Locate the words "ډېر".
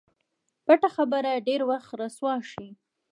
1.47-1.61